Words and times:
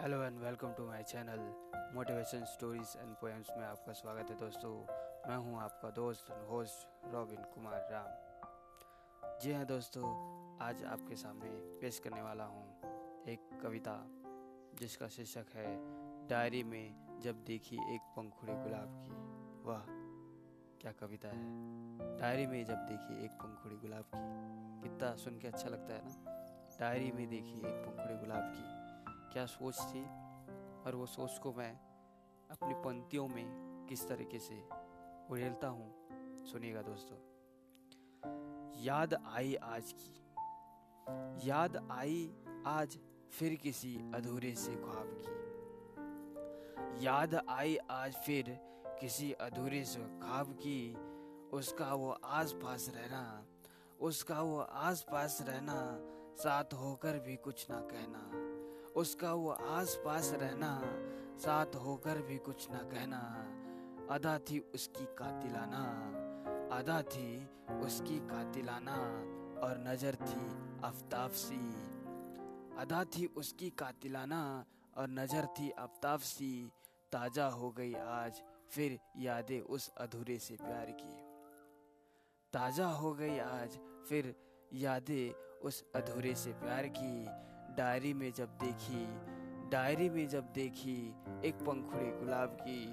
Hello 0.00 0.22
and 0.22 0.38
welcome 0.38 0.72
to 0.72 0.86
my 0.86 1.02
channel 1.02 1.38
motivation 1.94 2.44
stories 2.44 2.96
and 2.96 3.14
poems 3.14 3.50
में 3.58 3.64
आपका 3.66 3.92
स्वागत 3.92 4.30
है 4.30 4.36
दोस्तों। 4.36 4.72
मैं 5.28 5.36
हूँ 5.36 5.60
आपका 5.60 5.90
दोस्त 5.90 6.30
and 6.30 6.48
host 6.48 7.12
robin 7.14 7.36
Kumar 7.36 7.88
Ram. 7.92 9.38
जी 9.42 9.52
हाँ 9.52 9.64
दोस्तों, 9.64 10.04
आज 10.60 10.84
आपके 10.84 11.16
सामने 11.16 11.48
पेश 11.80 11.98
करने 11.98 12.22
वाला 12.22 12.44
हूँ 12.44 12.80
एक 13.28 13.60
कविता, 13.62 14.06
जिसका 14.78 15.08
शीर्षक 15.08 15.46
है, 15.54 15.76
डायरी 16.28 16.62
में 16.62 17.18
जब 17.20 17.44
देखी 17.44 17.76
एक 17.94 18.00
पंखुड़ी 18.00 18.52
गुलाब 18.52 19.04
की। 19.06 19.12
वाह, 19.68 19.84
क्या 20.80 20.92
कविता 20.92 21.28
है। 21.28 21.44
डायरी 22.18 22.46
में 22.46 22.64
जब 22.64 22.76
देखी 22.76 23.24
एक 23.24 23.30
पंखुड़ी 23.30 23.76
गुलाब 23.76 24.04
की। 24.14 24.88
कितना 24.88 25.16
सुन 25.16 25.38
के 25.38 25.48
अच्छा 25.48 25.68
लगता 25.68 25.94
है 25.94 26.00
ना? 26.04 26.34
डायरी 26.80 27.12
में 27.12 27.28
देखी 27.28 27.58
एक 27.58 27.84
पंखुड़ी 27.86 28.18
गुलाब 28.18 28.52
की। 28.56 28.85
क्या 29.36 29.46
सोच 29.46 29.78
थी 29.78 30.02
और 30.86 30.94
वो 30.94 31.06
सोच 31.06 31.38
को 31.38 31.52
मैं 31.52 31.72
अपनी 32.50 32.74
पंक्तियों 32.74 33.28
में 33.28 33.86
किस 33.88 34.08
तरीके 34.08 34.38
से 34.38 34.54
उड़ेलता 35.30 35.68
हूँ, 35.68 36.08
सुनिएगा 36.46 36.82
दोस्तों। 36.82 37.16
याद 38.82 39.14
आई 39.14 39.54
आज 39.54 39.92
की। 39.92 41.48
याद 41.48 41.88
आई 41.90 42.34
आज 42.66 42.98
फिर 43.32 43.54
किसी 43.54 43.96
अधूरे 44.14 44.54
से 44.54 44.74
ख्वाब 44.74 45.12
की। 45.18 47.04
याद 47.04 47.34
आई 47.48 47.76
आज 47.90 48.14
फिर 48.14 48.58
किसी 49.00 49.32
अधूरे 49.32 49.84
से 49.84 50.00
ख्वाब 50.00 50.52
की। 50.52 50.94
उसका 51.52 51.94
वो 51.94 52.10
आस 52.24 52.52
पास 52.52 52.92
रहना, 52.94 53.46
उसका 54.00 54.40
वो 54.40 54.58
आस 54.58 55.06
पास 55.12 55.38
रहना, 55.42 55.98
साथ 56.36 56.74
होकर 56.74 57.18
भी 57.18 57.36
कुछ 57.36 57.70
ना 57.70 57.80
कहना। 57.80 58.35
उसका 58.96 59.32
वो 59.34 59.50
आस 59.50 59.94
पास 60.04 60.32
रहना, 60.34 60.72
साथ 61.38 61.74
होकर 61.76 62.22
भी 62.22 62.36
कुछ 62.38 62.70
ना 62.70 62.78
कहना 62.90 63.20
अदा 64.10 64.38
थी 64.40 64.58
उसकी 64.74 65.04
कातिलाना 65.18 65.82
अदा 66.72 67.00
थी 67.04 67.28
उसकी 67.84 68.18
कातिलाना 68.28 68.96
और 69.62 69.78
नज़र 69.78 70.14
थी 70.22 70.46
आफ्ताब 70.84 71.30
सी। 71.32 71.60
अदा 72.78 73.02
थी 73.06 73.26
उसकी 73.36 73.70
कातिलाना 73.78 74.42
और 74.96 75.08
नज़र 75.10 75.46
थी 75.58 75.70
आफ्ताब 75.78 76.20
सी। 76.22 76.50
ताज़ा 77.12 77.46
हो 77.50 77.70
गई 77.70 77.92
आज 77.94 78.40
फिर 78.70 78.98
यादें 79.18 79.60
उस 79.60 79.88
अधूरे 79.98 80.38
से 80.38 80.56
प्यार 80.56 80.90
की। 81.00 81.16
ताज़ा 82.52 82.86
हो 82.92 83.12
गई 83.14 83.38
आज 83.38 83.78
फिर 84.08 84.34
यादें 84.74 85.60
उस 85.60 85.84
अधूरे 85.96 86.34
से 86.34 86.52
प्यार 86.54 86.88
की। 86.96 87.14
डायरी 87.76 88.14
में 88.14 88.32
जब 88.32 88.48
देखी, 88.48 89.06
डायरी 89.70 90.08
में 90.10 90.28
जब 90.28 90.52
देखी, 90.52 91.14
एक 91.44 91.54
पंखुड़ी 91.54 92.10
गुलाब 92.10 92.56
की। 92.60 92.86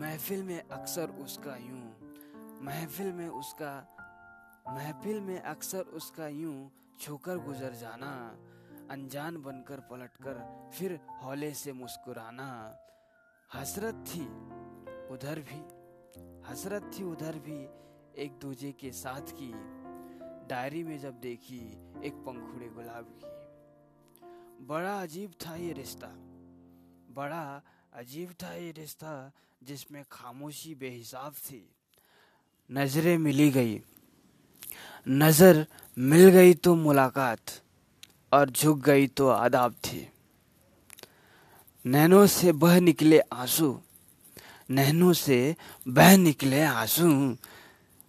महफिल 0.00 0.42
में 0.42 0.68
अक्सर 0.68 1.10
उसका 1.10 1.56
यूँ, 1.56 1.96
महफिल 2.62 3.12
में 3.12 3.28
उसका, 3.28 3.72
महफिल 4.68 5.20
में 5.20 5.40
अक्सर 5.40 5.80
उसका 5.80 6.28
यूँ 6.28 6.70
छूकर 7.00 7.38
गुजर 7.38 7.72
जाना, 7.72 8.38
अनजान 8.90 9.36
बनकर 9.36 9.80
पलटकर 9.80 10.70
फिर 10.74 11.00
हौले 11.22 11.52
से 11.54 11.72
मुस्कुराना। 11.72 12.78
हसरत 13.54 14.04
थी, 14.08 14.26
उधर 15.14 15.40
भी, 15.40 15.60
हसरत 16.50 16.90
थी 16.98 17.04
उधर 17.04 17.38
भी 17.38 17.58
एक 18.22 18.38
दूजे 18.42 18.72
के 18.72 18.90
साथ 18.92 19.20
की। 19.20 19.75
डायरी 20.50 20.82
में 20.84 20.98
जब 21.00 21.20
देखी, 21.20 21.58
एक 22.04 22.14
पंखुड़ी 22.14 22.66
गुलाब 22.66 23.04
की। 23.04 24.66
बड़ा 24.66 24.92
अजीब 25.02 25.30
था 25.46 25.54
ये 25.56 25.72
रिश्ता। 25.72 26.06
बड़ा 27.14 27.62
अजीब 27.92 28.34
था 28.42 28.52
ये 28.54 28.70
रिश्ता, 28.70 29.32
जिसमें 29.62 30.04
खामोशी 30.12 30.74
बेहिसाब 30.74 31.32
थी। 31.32 31.70
नज़रें 32.70 33.18
मिली 33.18 33.50
गई। 33.50 33.80
नज़र 35.08 35.66
मिल 35.98 36.28
गई 36.28 36.54
तो 36.54 36.74
मुलाकात, 36.74 37.40
और 38.32 38.50
झुक 38.50 38.78
गई 38.78 39.06
तो 39.06 39.28
आदाब 39.28 39.72
थी। 39.72 40.08
नैनों 41.84 42.26
से 42.26 42.52
बह 42.52 42.80
निकले 42.80 43.18
आँसू, 43.18 43.80
नैनों 44.70 45.12
से 45.12 45.56
बह 45.88 46.16
निकले 46.16 46.62
आँसू। 46.62 47.36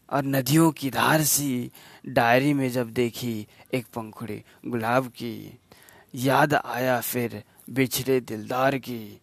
और 0.10 0.24
नदियों 0.24 0.72
की 0.72 0.90
धार 0.90 1.24
सी 1.24 1.72
डायरी 2.08 2.54
में 2.54 2.70
जब 2.72 2.92
देखी 2.94 3.48
एक 3.74 3.86
पंखुड़ी 3.86 4.44
गुलाब 4.66 5.08
की, 5.08 5.60
याद 6.16 6.54
आया 6.54 7.02
फिर 7.02 7.44
बिछड़े 7.70 8.20
दिलदार 8.20 8.78
की, 8.78 9.22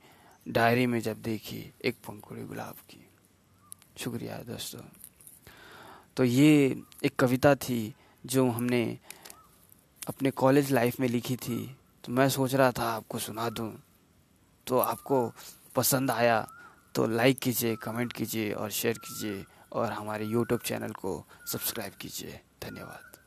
डायरी 0.48 0.86
में 0.86 1.00
जब 1.00 1.22
देखी 1.22 1.72
एक 1.84 1.94
पंखुड़ी 1.94 2.42
गुलाब 2.42 2.74
की। 2.90 3.08
शुक्रिया 3.96 4.36
दोस्तों। 4.38 4.80
तो 6.16 6.24
ये 6.24 6.82
एक 7.04 7.16
कविता 7.16 7.54
थी 7.54 7.94
जो 8.26 8.50
हमने 8.50 8.98
अपने 10.08 10.30
कॉलेज 10.30 10.72
लाइफ 10.72 11.00
में 11.00 11.08
लिखी 11.08 11.36
थी। 11.36 11.76
तो 12.04 12.12
मैं 12.12 12.28
सोच 12.28 12.54
रहा 12.54 12.72
था 12.72 12.92
आपको 12.92 13.18
सुना 13.18 13.48
दूँ। 13.50 13.72
तो 14.66 14.78
आपको 14.78 15.32
पसंद 15.74 16.10
आया 16.10 16.48
तो 16.94 17.06
लाइक 17.06 17.38
कीजिए, 17.38 17.76
कमेंट 17.76 18.12
कीजिए 18.12 18.52
और 18.52 18.70
शेयर 18.70 18.98
कीजिए। 18.98 19.44
और 19.74 19.92
हमारे 19.92 20.24
यूट्यूब 20.24 20.60
चैनल 20.60 20.92
को 20.92 21.26
सब्सक्राइब 21.46 21.92
कीजिए। 22.00 22.40
धन्यवाद। 22.62 23.23